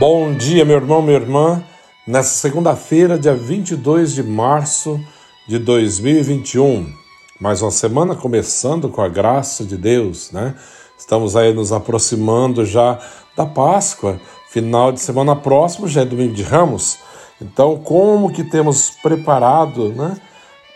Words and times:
Bom 0.00 0.32
dia, 0.32 0.64
meu 0.64 0.76
irmão, 0.76 1.02
minha 1.02 1.18
irmã. 1.18 1.62
Nessa 2.06 2.30
segunda-feira, 2.30 3.18
dia 3.18 3.34
22 3.34 4.14
de 4.14 4.22
março 4.22 4.98
de 5.46 5.58
2021, 5.58 6.90
mais 7.38 7.60
uma 7.60 7.70
semana 7.70 8.14
começando 8.14 8.88
com 8.88 9.02
a 9.02 9.08
graça 9.08 9.62
de 9.62 9.76
Deus, 9.76 10.32
né? 10.32 10.54
Estamos 10.98 11.36
aí 11.36 11.52
nos 11.52 11.70
aproximando 11.70 12.64
já 12.64 12.98
da 13.36 13.44
Páscoa, 13.44 14.18
final 14.48 14.90
de 14.90 15.02
semana 15.02 15.36
próximo 15.36 15.86
já 15.86 16.00
é 16.00 16.06
domingo 16.06 16.32
de 16.32 16.44
Ramos. 16.44 16.96
Então, 17.38 17.76
como 17.76 18.32
que 18.32 18.42
temos 18.42 18.92
preparado, 19.02 19.90
né, 19.90 20.18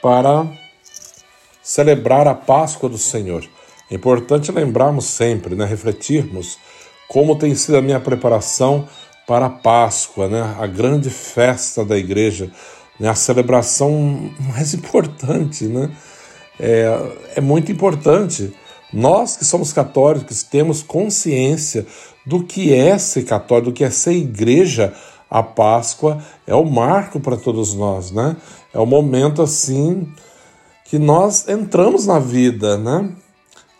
para 0.03 0.47
celebrar 1.63 2.29
a 2.29 2.35
Páscoa 2.35 2.91
do 2.91 2.99
Senhor? 2.99 3.43
É 3.91 3.95
importante 3.95 4.53
lembrarmos 4.53 5.07
sempre, 5.07 5.55
né, 5.55 5.65
refletirmos 5.65 6.59
como 7.09 7.37
tem 7.37 7.55
sido 7.55 7.77
a 7.77 7.83
minha 7.83 8.01
preparação 8.01 8.87
para 9.27 9.47
a 9.47 9.51
Páscoa, 9.51 10.29
né, 10.29 10.57
a 10.59 10.67
grande 10.67 11.11
festa 11.11 11.85
da 11.85 11.97
igreja, 11.97 12.51
né, 12.99 13.09
a 13.09 13.15
celebração 13.15 14.31
mais 14.53 14.75
importante, 14.75 15.65
né? 15.65 15.91
É, 16.59 17.37
é 17.37 17.41
muito 17.41 17.73
importante. 17.73 18.55
Nós 18.93 19.37
que 19.37 19.45
somos 19.45 19.73
católicos 19.73 20.43
temos 20.45 20.83
consciência 20.83 21.85
do 22.25 22.45
que 22.45 22.73
é 22.73 22.97
ser 22.97 23.25
católico, 23.25 23.71
do 23.71 23.75
que 23.75 23.83
é 23.83 23.91
ser 23.91 24.13
igreja. 24.13 24.93
A 25.29 25.43
Páscoa 25.43 26.23
é 26.47 26.55
o 26.55 26.65
marco 26.65 27.19
para 27.19 27.37
todos 27.37 27.75
nós, 27.75 28.13
né? 28.13 28.37
É 28.73 28.79
o 28.79 28.87
momento 28.87 29.43
assim 29.43 30.07
que 30.85 30.99
nós 30.99 31.49
entramos 31.49 32.07
na 32.07 32.21
vida, 32.21 32.79
né? 32.79 33.11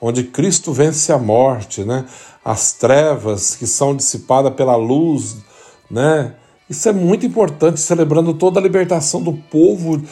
Onde 0.07 0.25
Cristo 0.25 0.71
vence 0.71 1.11
a 1.15 1.19
morte, 1.19 1.83
né? 1.83 2.05
As 2.45 2.75
trevas 2.75 3.57
que 3.57 3.67
são 3.67 3.97
dissipadas 3.97 4.53
pela 4.53 4.77
luz, 4.77 5.39
né? 5.91 6.35
Isso 6.69 6.87
é 6.91 6.93
muito 6.93 7.25
importante, 7.25 7.81
celebrando 7.81 8.35
toda 8.35 8.61
a 8.61 8.63
libertação 8.63 9.23
do 9.23 9.33
povo 9.33 10.03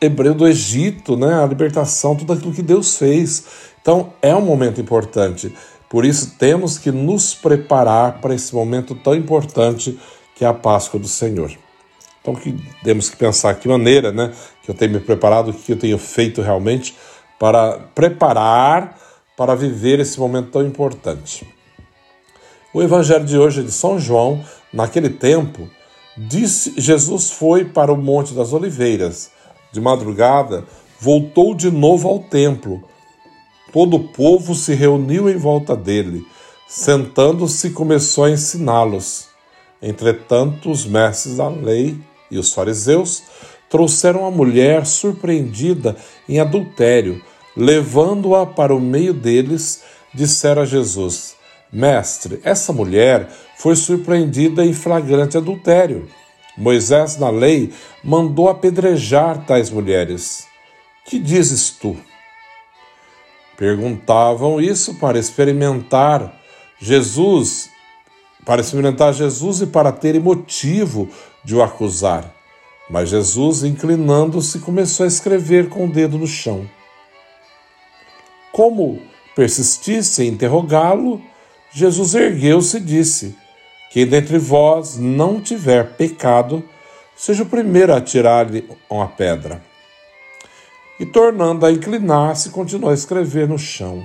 hebreu 0.00 0.34
do 0.34 0.46
Egito, 0.46 1.16
né? 1.16 1.42
A 1.42 1.46
libertação, 1.46 2.14
tudo 2.14 2.32
aquilo 2.32 2.52
que 2.52 2.62
Deus 2.62 2.96
fez. 2.96 3.44
Então 3.82 4.12
é 4.22 4.32
um 4.36 4.40
momento 4.40 4.80
importante. 4.80 5.52
Por 5.90 6.04
isso 6.04 6.36
temos 6.38 6.78
que 6.78 6.92
nos 6.92 7.34
preparar 7.34 8.20
para 8.20 8.36
esse 8.36 8.54
momento 8.54 8.94
tão 8.94 9.16
importante 9.16 9.98
que 10.36 10.44
é 10.44 10.48
a 10.48 10.54
Páscoa 10.54 11.00
do 11.00 11.08
Senhor. 11.08 11.50
Então 12.22 12.36
que 12.36 12.54
temos 12.84 13.10
que 13.10 13.16
pensar 13.16 13.52
que 13.56 13.66
maneira, 13.66 14.12
né, 14.12 14.32
que 14.62 14.70
eu 14.70 14.76
tenho 14.76 14.92
me 14.92 15.00
preparado, 15.00 15.50
o 15.50 15.54
que 15.54 15.72
eu 15.72 15.76
tenho 15.76 15.98
feito 15.98 16.40
realmente 16.40 16.94
para 17.36 17.80
preparar 17.96 19.07
para 19.38 19.54
viver 19.54 20.00
esse 20.00 20.20
momento 20.20 20.50
tão 20.50 20.66
importante. 20.66 21.48
O 22.74 22.82
evangelho 22.82 23.24
de 23.24 23.38
hoje 23.38 23.60
é 23.60 23.62
de 23.62 23.72
São 23.72 23.98
João, 23.98 24.44
naquele 24.70 25.08
tempo, 25.08 25.66
disse 26.14 26.74
Jesus 26.76 27.30
foi 27.30 27.64
para 27.64 27.90
o 27.90 27.96
Monte 27.96 28.34
das 28.34 28.52
Oliveiras. 28.52 29.30
De 29.72 29.80
madrugada, 29.80 30.64
voltou 31.00 31.54
de 31.54 31.70
novo 31.70 32.08
ao 32.08 32.18
templo 32.18 32.82
Todo 33.72 33.96
o 33.96 34.08
povo 34.08 34.54
se 34.54 34.74
reuniu 34.74 35.28
em 35.28 35.36
volta 35.36 35.76
dele. 35.76 36.26
Sentando-se, 36.66 37.70
começou 37.70 38.24
a 38.24 38.30
ensiná-los. 38.30 39.28
Entretanto, 39.80 40.70
os 40.70 40.86
mestres 40.86 41.36
da 41.36 41.48
lei 41.48 41.98
e 42.30 42.38
os 42.38 42.52
fariseus 42.52 43.22
trouxeram 43.68 44.26
a 44.26 44.30
mulher 44.30 44.86
surpreendida 44.86 45.96
em 46.28 46.40
adultério. 46.40 47.22
Levando-a 47.58 48.46
para 48.46 48.72
o 48.72 48.80
meio 48.80 49.12
deles, 49.12 49.82
disseram 50.14 50.62
a 50.62 50.64
Jesus: 50.64 51.34
Mestre, 51.72 52.40
essa 52.44 52.72
mulher 52.72 53.28
foi 53.58 53.74
surpreendida 53.74 54.64
em 54.64 54.72
flagrante 54.72 55.36
adultério. 55.36 56.08
Moisés, 56.56 57.16
na 57.16 57.30
lei, 57.30 57.72
mandou 58.02 58.48
apedrejar 58.48 59.44
tais 59.44 59.70
mulheres. 59.70 60.46
Que 61.04 61.18
dizes 61.18 61.70
tu? 61.70 61.96
Perguntavam 63.56 64.60
isso 64.60 64.94
para 64.94 65.18
experimentar 65.18 66.40
Jesus, 66.78 67.70
para 68.46 68.60
experimentar 68.60 69.12
Jesus 69.12 69.62
e 69.62 69.66
para 69.66 69.90
terem 69.90 70.20
motivo 70.20 71.08
de 71.44 71.56
o 71.56 71.62
acusar. 71.62 72.32
Mas 72.88 73.08
Jesus, 73.08 73.64
inclinando-se, 73.64 74.60
começou 74.60 75.02
a 75.02 75.08
escrever 75.08 75.68
com 75.68 75.86
o 75.86 75.90
dedo 75.90 76.16
no 76.16 76.26
chão. 76.26 76.68
Como 78.58 79.00
persistisse 79.36 80.24
em 80.24 80.30
interrogá-lo, 80.30 81.22
Jesus 81.70 82.16
ergueu-se 82.16 82.78
e 82.78 82.80
disse: 82.80 83.36
Quem 83.92 84.04
dentre 84.04 84.36
vós 84.36 84.98
não 84.98 85.40
tiver 85.40 85.94
pecado, 85.94 86.64
seja 87.14 87.44
o 87.44 87.46
primeiro 87.46 87.94
a 87.94 87.98
atirar-lhe 87.98 88.68
uma 88.90 89.06
pedra 89.06 89.62
e, 90.98 91.06
tornando 91.06 91.64
a 91.64 91.70
inclinar-se, 91.70 92.50
continuou 92.50 92.90
a 92.90 92.94
escrever 92.94 93.46
no 93.46 93.56
chão. 93.56 94.04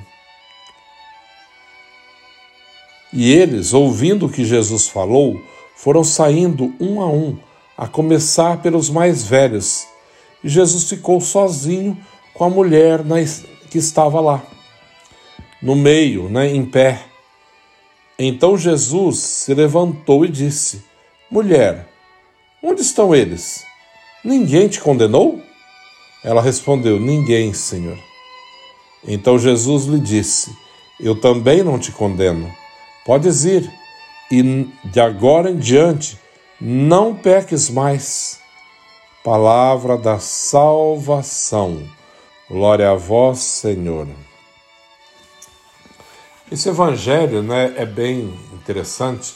E 3.12 3.34
eles, 3.34 3.74
ouvindo 3.74 4.28
o 4.28 4.32
que 4.32 4.46
Jesus 4.46 4.88
falou, 4.88 5.42
foram 5.76 6.04
saindo 6.04 6.76
um 6.80 7.02
a 7.02 7.08
um, 7.08 7.40
a 7.76 7.88
começar 7.88 8.62
pelos 8.62 8.88
mais 8.88 9.24
velhos. 9.24 9.88
E 10.44 10.48
Jesus 10.48 10.88
ficou 10.88 11.20
sozinho 11.20 11.98
com 12.36 12.44
a 12.44 12.50
mulher 12.52 13.04
que 13.74 13.80
estava 13.80 14.22
lá, 14.22 14.44
no 15.60 15.76
meio, 15.76 16.30
né, 16.30 16.48
em 16.48 16.64
pé. 16.64 17.06
Então 18.20 18.56
Jesus 18.56 19.18
se 19.18 19.52
levantou 19.56 20.24
e 20.24 20.30
disse: 20.30 20.86
Mulher, 21.30 21.88
onde 22.62 22.84
estão 22.84 23.16
eles? 23.16 23.66
Ninguém 24.24 24.68
te 24.68 24.80
condenou? 24.80 25.42
Ela 26.24 26.40
respondeu: 26.40 27.00
Ninguém, 27.00 27.52
Senhor. 27.52 27.98
Então 29.08 29.40
Jesus 29.40 29.86
lhe 29.86 30.00
disse: 30.00 30.56
Eu 31.00 31.20
também 31.20 31.64
não 31.64 31.80
te 31.80 31.92
condeno. 31.92 32.54
Podes 33.04 33.44
ir, 33.44 33.68
e 34.30 34.68
de 34.86 35.00
agora 35.00 35.50
em 35.50 35.58
diante 35.58 36.20
não 36.62 37.16
peques 37.16 37.72
mais. 37.72 38.40
Palavra 39.24 39.98
da 39.98 40.20
salvação. 40.20 42.03
Glória 42.50 42.92
a 42.92 42.94
vós, 42.94 43.40
Senhor. 43.40 44.08
Esse 46.52 46.68
evangelho 46.68 47.42
né, 47.42 47.74
é 47.78 47.86
bem 47.86 48.38
interessante. 48.54 49.34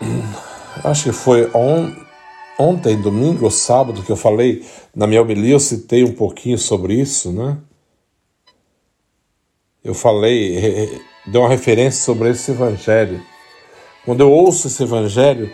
Acho 0.82 1.04
que 1.04 1.12
foi 1.12 1.48
on, 1.54 1.94
ontem, 2.58 3.00
domingo 3.00 3.44
ou 3.44 3.50
sábado, 3.50 4.02
que 4.02 4.10
eu 4.10 4.16
falei 4.16 4.66
na 4.94 5.06
minha 5.06 5.22
homilia, 5.22 5.54
eu 5.54 5.60
citei 5.60 6.02
um 6.02 6.12
pouquinho 6.12 6.58
sobre 6.58 6.94
isso, 6.94 7.32
né? 7.32 7.56
Eu 9.84 9.94
falei, 9.94 11.00
dei 11.26 11.40
uma 11.40 11.48
referência 11.48 12.04
sobre 12.04 12.30
esse 12.30 12.50
evangelho. 12.50 13.22
Quando 14.04 14.20
eu 14.20 14.30
ouço 14.30 14.66
esse 14.66 14.82
evangelho 14.82 15.50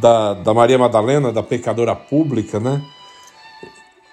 da, 0.00 0.34
da 0.34 0.54
Maria 0.54 0.78
Madalena, 0.78 1.32
da 1.32 1.42
pecadora 1.42 1.96
pública, 1.96 2.60
né? 2.60 2.80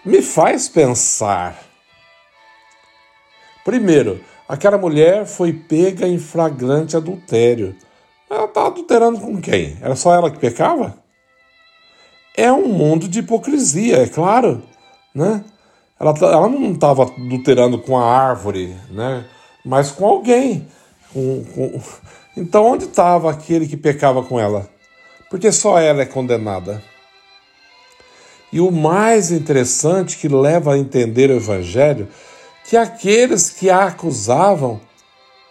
Me 0.06 0.22
faz 0.22 0.69
pensar. 0.69 1.60
Primeiro, 3.63 4.24
aquela 4.48 4.78
mulher 4.78 5.25
foi 5.25 5.52
pega 5.52 6.07
em 6.07 6.19
flagrante 6.19 6.96
adultério. 6.96 7.75
Ela 8.30 8.46
estava 8.46 8.68
adulterando 8.68 9.19
com 9.19 9.42
quem? 9.42 9.78
Era 9.81 9.96
só 9.96 10.13
ela 10.13 10.30
que 10.30 10.38
pecava? 10.38 11.04
é 12.36 12.52
um 12.52 12.68
mundo 12.68 13.07
de 13.07 13.19
hipocrisia, 13.19 13.98
é 14.04 14.07
claro, 14.07 14.62
né? 15.13 15.44
Ela, 16.00 16.13
tá, 16.13 16.25
ela 16.25 16.50
não 16.50 16.74
estava 16.74 17.04
adulterando 17.04 17.80
com 17.80 17.98
a 17.98 18.04
árvore, 18.06 18.75
né? 18.92 19.25
Mas 19.63 19.92
com 19.92 20.06
alguém. 20.06 20.68
Com, 21.13 21.46
com... 21.46 21.81
Então, 22.36 22.66
onde 22.66 22.84
estava 22.84 23.31
aquele 23.31 23.66
que 23.66 23.78
pecava 23.78 24.22
com 24.22 24.38
ela? 24.38 24.68
Porque 25.30 25.52
só 25.54 25.80
ela 25.80 26.02
é 26.02 26.06
condenada. 26.06 26.84
E 28.51 28.59
o 28.59 28.71
mais 28.71 29.31
interessante 29.31 30.18
que 30.18 30.27
leva 30.27 30.74
a 30.74 30.77
entender 30.77 31.30
o 31.30 31.36
Evangelho, 31.36 32.07
que 32.69 32.77
aqueles 32.77 33.50
que 33.50 33.69
a 33.69 33.86
acusavam, 33.86 34.80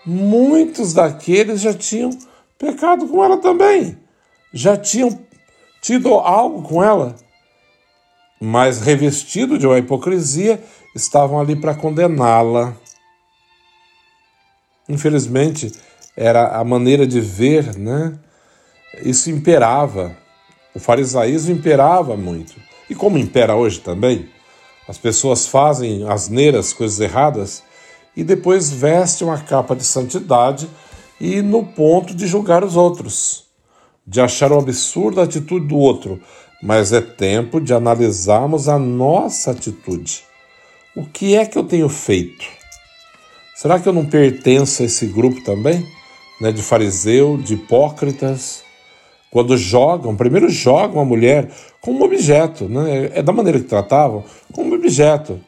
muitos 0.05 0.95
daqueles 0.95 1.61
já 1.61 1.73
tinham 1.73 2.11
pecado 2.59 3.07
com 3.07 3.25
ela 3.25 3.39
também. 3.39 3.99
Já 4.53 4.77
tinham 4.77 5.19
tido 5.81 6.15
algo 6.15 6.63
com 6.63 6.83
ela, 6.83 7.15
mas 8.41 8.81
revestido 8.81 9.59
de 9.59 9.67
uma 9.67 9.79
hipocrisia, 9.79 10.63
estavam 10.95 11.41
ali 11.41 11.57
para 11.57 11.75
condená-la. 11.75 12.75
Infelizmente, 14.89 15.73
era 16.17 16.59
a 16.59 16.65
maneira 16.65 17.07
de 17.07 17.21
ver, 17.21 17.77
né? 17.77 18.19
Isso 19.03 19.31
imperava. 19.31 20.17
O 20.75 20.81
farisaísmo 20.81 21.53
imperava 21.53 22.17
muito. 22.17 22.55
E 22.89 22.95
como 22.95 23.19
impera 23.19 23.55
hoje 23.55 23.81
também, 23.81 24.29
as 24.89 24.99
pessoas 24.99 25.47
fazem 25.47 26.09
asneiras, 26.09 26.73
coisas 26.73 27.01
erradas, 27.01 27.63
e 28.17 28.23
depois 28.23 28.71
vestem 28.71 29.27
uma 29.27 29.39
capa 29.39 29.75
de 29.75 29.85
santidade 29.85 30.69
e 31.21 31.43
no 31.43 31.65
ponto 31.65 32.15
de 32.15 32.27
julgar 32.27 32.63
os 32.63 32.77
outros 32.77 33.45
de 34.07 34.21
achar 34.21 34.53
um 34.53 34.59
absurdo 34.59 35.21
a 35.21 35.25
atitude 35.25 35.67
do 35.67 35.77
outro, 35.77 36.21
mas 36.63 36.93
é 36.93 37.01
tempo 37.01 37.61
de 37.61 37.73
analisarmos 37.73 38.69
a 38.69 38.79
nossa 38.79 39.51
atitude. 39.51 40.23
O 40.95 41.05
que 41.07 41.35
é 41.35 41.47
que 41.47 41.57
eu 41.57 41.65
tenho 41.65 41.89
feito? 41.89 42.45
Será 43.55 43.81
que 43.81 43.89
eu 43.89 43.93
não 43.93 44.05
pertenço 44.05 44.83
a 44.83 44.87
esse 44.87 45.07
grupo 45.07 45.43
também? 45.43 45.87
Né, 46.41 46.53
de 46.53 46.63
fariseu, 46.63 47.37
de 47.37 47.55
hipócritas? 47.55 48.64
Quando 49.35 49.59
jogam, 49.59 50.15
primeiro 50.15 50.49
jogam 50.49 51.03
a 51.03 51.05
mulher 51.05 51.51
como 51.81 51.99
um 51.99 52.05
objeto, 52.05 52.69
né? 52.69 53.11
é 53.15 53.21
da 53.21 53.33
maneira 53.33 53.59
que 53.59 53.65
tratavam, 53.65 54.23
como 54.53 54.71
um 54.71 54.75
objeto 54.77 55.41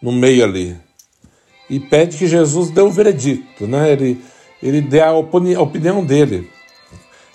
no 0.00 0.10
meio 0.10 0.44
ali. 0.44 0.74
E 1.68 1.78
pede 1.78 2.16
que 2.16 2.26
Jesus 2.26 2.70
dê 2.70 2.80
o 2.80 2.90
veredicto, 2.90 3.66
né? 3.66 3.92
ele, 3.92 4.18
ele 4.62 4.80
dê 4.80 5.02
a, 5.02 5.12
opini 5.12 5.54
a 5.54 5.60
opinião 5.60 6.02
dele. 6.02 6.48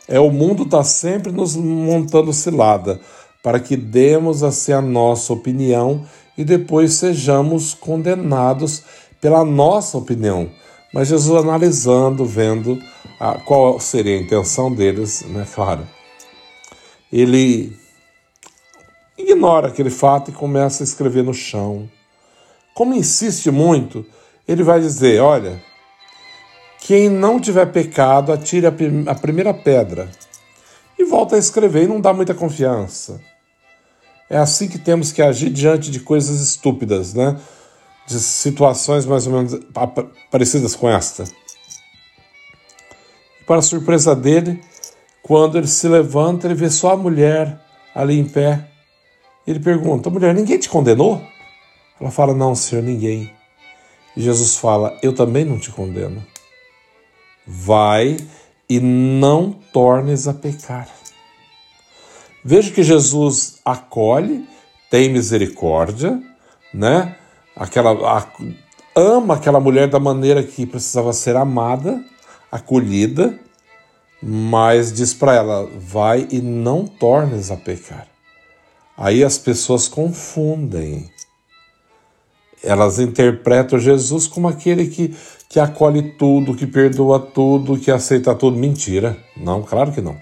É 0.08 0.20
O 0.20 0.32
mundo 0.32 0.64
está 0.64 0.84
sempre 0.84 1.32
nos 1.32 1.56
montando 1.56 2.34
cilada 2.34 3.00
para 3.44 3.60
que 3.60 3.78
demos 3.78 4.42
assim 4.42 4.72
a 4.72 4.82
nossa 4.82 5.32
opinião 5.32 6.06
e 6.36 6.44
depois 6.44 6.94
sejamos 6.94 7.76
condenados 7.76 8.82
pela 9.22 9.46
nossa 9.46 9.96
opinião. 9.96 10.50
Mas 10.92 11.10
Jesus 11.10 11.40
analisando, 11.40 12.26
vendo 12.26 12.82
a, 13.20 13.36
qual 13.36 13.80
seria 13.80 14.18
a 14.18 14.22
intenção 14.22 14.74
deles, 14.74 15.24
né, 15.28 15.46
claro, 15.54 15.84
ele 17.12 17.76
ignora 19.18 19.68
aquele 19.68 19.90
fato 19.90 20.32
e 20.32 20.34
começa 20.34 20.84
a 20.84 20.86
escrever 20.86 21.24
no 21.24 21.34
chão. 21.34 21.90
Como 22.74 22.94
insiste 22.94 23.52
muito, 23.52 24.06
ele 24.48 24.64
vai 24.64 24.80
dizer: 24.80 25.22
olha, 25.22 25.62
quem 26.80 27.10
não 27.10 27.40
tiver 27.40 27.66
pecado, 27.68 28.32
atire 28.32 28.68
a, 28.68 28.74
a 29.12 29.16
primeira 29.16 29.54
pedra. 29.54 30.10
E 30.98 31.06
volta 31.06 31.36
a 31.36 31.40
escrever 31.40 31.84
e 31.84 31.88
não 31.88 32.02
dá 32.02 32.14
muita 32.14 32.34
confiança. 32.34 33.22
É 34.30 34.38
assim 34.38 34.68
que 34.68 34.78
temos 34.78 35.12
que 35.12 35.22
agir 35.22 35.50
diante 35.50 35.90
de 35.90 36.00
coisas 36.00 36.40
estúpidas, 36.42 37.14
né? 37.14 37.40
De 38.06 38.20
situações 38.20 39.06
mais 39.06 39.26
ou 39.26 39.34
menos 39.34 39.60
parecidas 40.30 40.76
com 40.76 40.90
esta. 40.90 41.24
E 43.40 43.44
para 43.44 43.62
surpresa 43.62 44.16
dele, 44.16 44.62
quando 45.30 45.60
ele 45.60 45.68
se 45.68 45.88
levanta, 45.88 46.48
ele 46.48 46.56
vê 46.56 46.72
só 46.72 46.94
a 46.94 46.98
mulher 46.98 47.62
ali 47.94 48.18
em 48.18 48.26
pé. 48.26 48.68
Ele 49.46 49.60
pergunta: 49.60 50.10
Mulher, 50.10 50.34
ninguém 50.34 50.58
te 50.58 50.68
condenou? 50.68 51.22
Ela 52.02 52.10
fala: 52.10 52.34
Não, 52.34 52.56
senhor, 52.56 52.82
ninguém. 52.82 53.32
E 54.18 54.22
Jesus 54.22 54.56
fala: 54.56 54.98
Eu 55.04 55.14
também 55.14 55.46
não 55.46 55.60
te 55.60 55.70
condeno. 55.70 56.26
Vai 57.46 58.18
e 58.68 58.80
não 58.80 59.52
tornes 59.72 60.28
a 60.28 60.34
pecar. 60.34 60.90
Veja 62.44 62.72
que 62.72 62.82
Jesus 62.82 63.60
acolhe, 63.64 64.48
tem 64.90 65.14
misericórdia, 65.14 66.20
né? 66.74 67.16
Aquela, 67.56 67.92
a, 68.18 68.28
ama 68.96 69.36
aquela 69.36 69.60
mulher 69.60 69.88
da 69.90 70.00
maneira 70.00 70.42
que 70.42 70.66
precisava 70.66 71.14
ser 71.14 71.36
amada, 71.36 72.04
acolhida, 72.52 73.40
mas 74.22 74.92
diz 74.92 75.14
para 75.14 75.36
ela: 75.36 75.70
vai 75.78 76.28
e 76.30 76.42
não 76.42 76.86
tornes 76.86 77.52
a 77.52 77.58
pecar. 77.58 78.08
Aí 78.98 79.24
as 79.24 79.38
pessoas 79.38 79.88
confundem. 79.88 81.10
Elas 82.62 83.00
interpretam 83.00 83.80
Jesus 83.80 84.28
como 84.28 84.50
aquele 84.50 84.88
que, 84.88 85.16
que 85.48 85.60
acolhe 85.60 86.12
tudo, 86.18 86.54
que 86.54 86.68
perdoa 86.68 87.18
tudo, 87.18 87.80
que 87.80 87.90
aceita 87.90 88.36
tudo. 88.36 88.58
Mentira. 88.58 89.18
Não, 89.38 89.64
claro 89.64 89.94
que 89.94 90.02
não. 90.02 90.18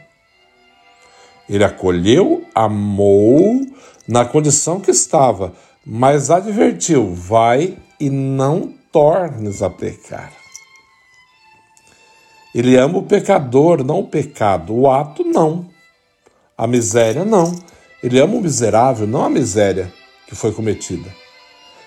Ele 1.49 1.63
acolheu, 1.63 2.43
amou 2.53 3.61
na 4.07 4.23
condição 4.25 4.79
que 4.79 4.91
estava, 4.91 5.53
mas 5.83 6.29
advertiu: 6.29 7.13
vai 7.13 7.77
e 7.99 8.09
não 8.09 8.73
tornes 8.91 9.63
a 9.63 9.69
pecar. 9.69 10.31
Ele 12.57 12.75
ama 12.75 12.97
o 12.97 13.03
pecador, 13.03 13.83
não 13.83 13.99
o 13.99 14.07
pecado. 14.07 14.73
O 14.73 14.89
ato, 14.89 15.23
não. 15.23 15.67
A 16.57 16.65
miséria, 16.65 17.23
não. 17.23 17.53
Ele 18.01 18.19
ama 18.19 18.33
o 18.33 18.41
miserável, 18.41 19.05
não 19.05 19.23
a 19.23 19.29
miséria 19.29 19.93
que 20.25 20.33
foi 20.33 20.51
cometida. 20.51 21.07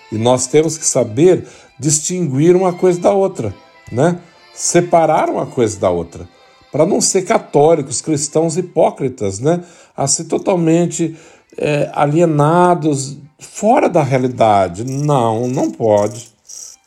E 0.09 0.17
nós 0.17 0.47
temos 0.47 0.77
que 0.77 0.85
saber 0.85 1.45
distinguir 1.77 2.55
uma 2.55 2.71
coisa 2.71 3.01
da 3.01 3.11
outra, 3.11 3.53
né? 3.91 4.17
Separar 4.53 5.29
uma 5.29 5.45
coisa 5.45 5.77
da 5.77 5.89
outra 5.89 6.25
para 6.71 6.85
não 6.85 7.01
ser 7.01 7.23
católicos, 7.23 7.99
cristãos 7.99 8.55
hipócritas, 8.55 9.39
né? 9.41 9.61
Assim 9.95 10.23
totalmente 10.23 11.17
é, 11.57 11.91
alienados, 11.93 13.17
fora 13.37 13.89
da 13.89 14.01
realidade. 14.01 14.85
Não, 14.85 15.49
não 15.49 15.69
pode. 15.69 16.29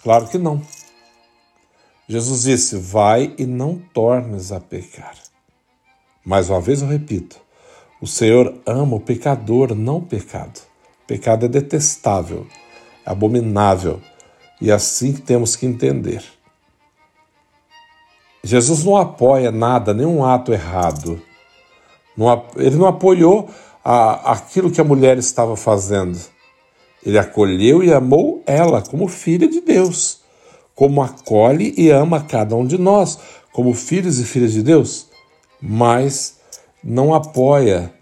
Claro 0.03 0.27
que 0.27 0.39
não. 0.39 0.63
Jesus 2.09 2.43
disse: 2.43 2.77
Vai 2.77 3.35
e 3.39 3.47
não 3.47 3.79
tornes 3.93 4.53
a 4.53 4.61
pecar. 4.61 5.15
Mais 6.25 6.51
uma 6.51 6.61
vez 6.61 6.83
eu 6.83 6.89
repito: 6.89 7.41
o 8.01 8.07
Senhor 8.07 8.55
ama 8.67 8.97
o 8.97 9.01
pecador, 9.01 9.75
não 9.75 9.99
o 9.99 10.03
pecado. 10.03 10.61
O 11.05 11.07
pecado 11.07 11.47
é 11.47 11.49
detestável, 11.49 12.47
é 13.05 13.11
abominável, 13.11 14.01
e 14.61 14.71
é 14.71 14.75
assim 14.75 15.13
que 15.13 15.23
temos 15.23 15.57
que 15.57 15.67
entender. 15.67 16.23
Jesus 18.43 18.85
não 18.85 18.97
apoia 18.97 19.51
nada, 19.51 19.95
nenhum 19.95 20.23
ato 20.23 20.53
errado. 20.53 21.21
ele 22.57 22.77
não 22.77 22.87
apoiou 22.87 23.49
aquilo 23.83 24.71
que 24.71 24.81
a 24.81 24.85
mulher 24.85 25.17
estava 25.17 25.57
fazendo. 25.57 26.19
Ele 27.05 27.19
acolheu 27.19 27.83
e 27.83 27.93
amou 27.93 28.43
ela 28.47 28.83
como 28.83 29.09
filha 29.09 29.49
de 29.49 29.61
Deus, 29.61 30.21
como 30.75 31.03
acolhe 31.03 31.75
e 31.77 31.91
ama 31.91 32.23
cada 32.23 32.57
um 32.57 32.67
de 32.67 32.79
nós, 32.79 33.19
como 33.53 33.73
filhos 33.75 34.19
e 34.19 34.25
filhas 34.25 34.53
de 34.53 34.63
Deus, 34.63 35.07
mas 35.61 36.39
não 36.83 37.15
apoia 37.15 37.93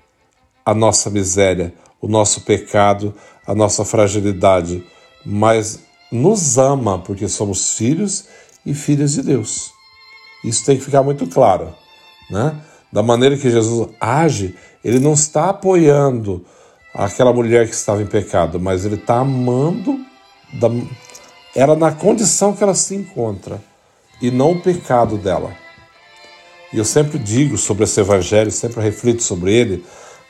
a 0.64 0.74
nossa 0.74 1.10
miséria, 1.10 1.74
o 2.00 2.08
nosso 2.08 2.42
pecado, 2.42 3.14
a 3.46 3.54
nossa 3.54 3.84
fragilidade, 3.84 4.84
mas 5.24 5.80
nos 6.10 6.58
ama 6.58 6.98
porque 6.98 7.28
somos 7.28 7.76
filhos 7.76 8.26
e 8.64 8.74
filhas 8.74 9.12
de 9.12 9.22
Deus. 9.22 9.70
Isso 10.44 10.64
tem 10.64 10.76
que 10.76 10.84
ficar 10.84 11.02
muito 11.02 11.26
claro. 11.26 11.74
Né? 12.30 12.56
Da 12.92 13.02
maneira 13.02 13.36
que 13.36 13.50
Jesus 13.50 13.88
age, 14.00 14.56
ele 14.84 14.98
não 14.98 15.12
está 15.12 15.50
apoiando 15.50 16.44
aquela 16.94 17.32
mulher 17.32 17.68
que 17.68 17.74
estava 17.74 18.02
em 18.02 18.06
pecado, 18.06 18.60
mas 18.60 18.84
ele 18.84 18.96
está 18.96 19.18
amando 19.18 19.98
da, 20.52 20.68
ela 21.54 21.76
na 21.76 21.92
condição 21.92 22.54
que 22.54 22.62
ela 22.62 22.74
se 22.74 22.94
encontra 22.94 23.62
e 24.20 24.30
não 24.30 24.52
o 24.52 24.60
pecado 24.60 25.16
dela. 25.16 25.54
E 26.72 26.78
eu 26.78 26.84
sempre 26.84 27.18
digo 27.18 27.58
sobre 27.58 27.84
esse 27.84 28.00
evangelho, 28.00 28.50
sempre 28.50 28.80
reflito 28.80 29.22
sobre 29.22 29.52
ele, 29.52 29.84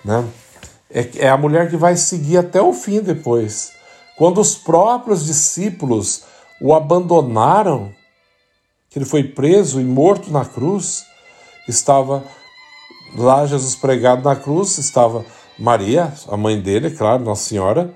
né? 0.05 0.27
É, 0.91 1.27
é 1.27 1.29
a 1.29 1.37
mulher 1.37 1.71
que 1.71 1.77
vai 1.77 1.97
seguir 1.97 2.37
até 2.37 2.61
o 2.61 2.73
fim 2.73 3.01
depois. 3.01 3.73
Quando 4.17 4.41
os 4.41 4.55
próprios 4.55 5.25
discípulos 5.25 6.25
o 6.61 6.75
abandonaram, 6.75 7.93
que 8.91 8.99
ele 8.99 9.07
foi 9.07 9.25
preso 9.25 9.81
e 9.81 9.85
morto 9.85 10.31
na 10.31 10.45
cruz, 10.45 11.05
estava 11.69 12.23
lá 13.17 13.47
Jesus 13.47 13.75
pregado 13.75 14.23
na 14.23 14.37
cruz, 14.37 14.79
estava 14.79 15.25
Maria, 15.59 16.13
a 16.29 16.37
mãe 16.37 16.61
dele, 16.61 16.91
claro, 16.91 17.23
Nossa 17.23 17.49
Senhora, 17.49 17.95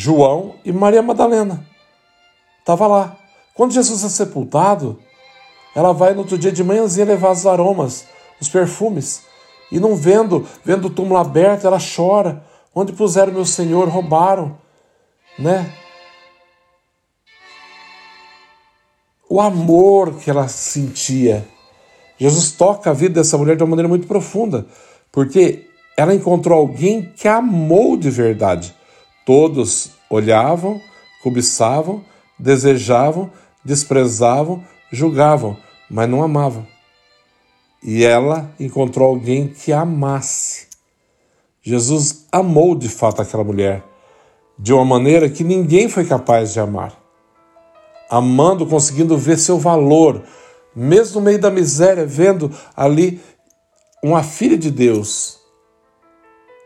João 0.00 0.54
e 0.64 0.70
Maria 0.70 1.02
Madalena. 1.02 1.66
Estava 2.60 2.86
lá. 2.86 3.16
Quando 3.52 3.72
Jesus 3.72 4.04
é 4.04 4.08
sepultado, 4.08 4.96
ela 5.74 5.92
vai 5.92 6.12
no 6.14 6.20
outro 6.20 6.38
dia 6.38 6.52
de 6.52 6.62
manhãzinha 6.62 7.04
levar 7.04 7.32
os 7.32 7.44
aromas, 7.44 8.06
os 8.40 8.48
perfumes. 8.48 9.22
E 9.72 9.80
não 9.80 9.96
vendo, 9.96 10.46
vendo 10.64 10.86
o 10.86 10.90
túmulo 10.90 11.18
aberto, 11.18 11.66
ela 11.66 11.78
chora. 11.80 12.44
Onde 12.72 12.92
puseram 12.92 13.32
meu 13.32 13.44
Senhor? 13.44 13.88
Roubaram, 13.88 14.56
né? 15.36 15.74
o 19.28 19.40
amor 19.40 20.14
que 20.14 20.30
ela 20.30 20.46
sentia. 20.46 21.46
Jesus 22.16 22.52
toca 22.52 22.90
a 22.90 22.94
vida 22.94 23.16
dessa 23.16 23.36
mulher 23.36 23.56
de 23.56 23.62
uma 23.62 23.70
maneira 23.70 23.88
muito 23.88 24.06
profunda, 24.06 24.66
porque 25.12 25.66
ela 25.96 26.14
encontrou 26.14 26.58
alguém 26.58 27.12
que 27.16 27.28
amou 27.28 27.96
de 27.96 28.10
verdade. 28.10 28.77
Todos 29.28 29.90
olhavam, 30.08 30.80
cobiçavam, 31.22 32.02
desejavam, 32.38 33.30
desprezavam, 33.62 34.64
julgavam, 34.90 35.54
mas 35.90 36.08
não 36.08 36.22
amavam. 36.22 36.66
E 37.82 38.06
ela 38.06 38.50
encontrou 38.58 39.06
alguém 39.06 39.48
que 39.48 39.70
amasse. 39.70 40.68
Jesus 41.60 42.24
amou 42.32 42.74
de 42.74 42.88
fato 42.88 43.20
aquela 43.20 43.44
mulher 43.44 43.84
de 44.58 44.72
uma 44.72 44.86
maneira 44.86 45.28
que 45.28 45.44
ninguém 45.44 45.90
foi 45.90 46.06
capaz 46.06 46.54
de 46.54 46.60
amar 46.60 46.96
amando, 48.08 48.64
conseguindo 48.66 49.18
ver 49.18 49.36
seu 49.36 49.58
valor, 49.58 50.22
mesmo 50.74 51.20
no 51.20 51.26
meio 51.26 51.38
da 51.38 51.50
miséria, 51.50 52.06
vendo 52.06 52.50
ali 52.74 53.20
uma 54.02 54.22
filha 54.22 54.56
de 54.56 54.70
Deus, 54.70 55.38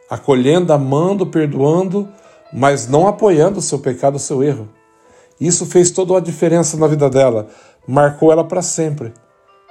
acolhendo, 0.09 0.73
amando, 0.73 1.26
perdoando, 1.26 2.09
mas 2.53 2.87
não 2.87 3.09
apoiando 3.09 3.59
o 3.59 3.63
seu 3.63 3.79
pecado, 3.79 4.17
o 4.17 4.21
seu 4.21 4.43
erro. 4.43 4.69
Isso 5.41 5.67
fez 5.67 5.91
toda 5.91 6.17
a 6.17 6.21
diferença 6.21 6.77
na 6.77 6.87
vida 6.87 7.09
dela, 7.09 7.49
marcou 7.87 8.31
ela 8.31 8.45
para 8.45 8.63
sempre, 8.63 9.13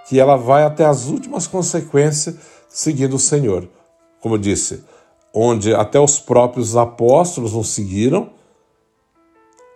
que 0.08 0.20
ela 0.20 0.36
vai 0.36 0.64
até 0.64 0.86
as 0.86 1.06
últimas 1.06 1.48
consequências 1.48 2.36
seguindo 2.68 3.16
o 3.16 3.20
Senhor. 3.20 3.70
Como 4.20 4.36
eu 4.36 4.40
disse, 4.40 4.84
onde 5.34 5.74
até 5.74 6.00
os 6.00 6.20
próprios 6.20 6.76
apóstolos 6.76 7.54
não 7.54 7.64
seguiram, 7.64 8.32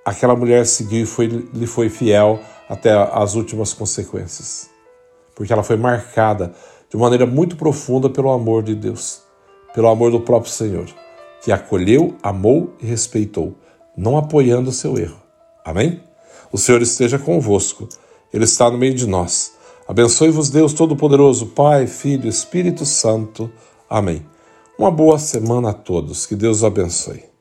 aquela 0.03 0.35
mulher 0.35 0.65
seguiu 0.65 1.03
e 1.03 1.05
foi, 1.05 1.27
lhe 1.27 1.67
foi 1.67 1.89
fiel 1.89 2.39
até 2.69 2.91
as 2.91 3.35
últimas 3.35 3.73
consequências. 3.73 4.69
Porque 5.35 5.51
ela 5.51 5.63
foi 5.63 5.77
marcada 5.77 6.53
de 6.89 6.97
maneira 6.97 7.25
muito 7.25 7.55
profunda 7.55 8.09
pelo 8.09 8.31
amor 8.31 8.63
de 8.63 8.75
Deus, 8.75 9.21
pelo 9.73 9.87
amor 9.87 10.11
do 10.11 10.21
próprio 10.21 10.51
Senhor, 10.51 10.85
que 11.45 11.51
acolheu, 11.51 12.15
amou 12.23 12.73
e 12.81 12.87
respeitou, 12.87 13.53
não 13.95 14.17
apoiando 14.17 14.71
o 14.71 14.73
seu 14.73 14.97
erro. 14.97 15.21
Amém? 15.63 16.01
O 16.51 16.57
Senhor 16.57 16.81
esteja 16.81 17.19
convosco, 17.19 17.87
Ele 18.33 18.45
está 18.45 18.71
no 18.71 18.79
meio 18.79 18.95
de 18.95 19.05
nós. 19.05 19.51
Abençoe-vos, 19.87 20.49
Deus 20.49 20.73
Todo-Poderoso, 20.73 21.45
Pai, 21.45 21.85
Filho 21.85 22.27
Espírito 22.27 22.83
Santo. 22.83 23.51
Amém. 23.87 24.25
Uma 24.75 24.89
boa 24.89 25.19
semana 25.19 25.69
a 25.69 25.73
todos. 25.73 26.25
Que 26.25 26.35
Deus 26.35 26.57
os 26.57 26.63
abençoe. 26.63 27.34